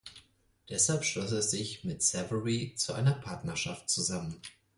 [0.67, 4.41] Deshalb schloss er sich mit Savery zu einer Partnerschaft zusammen.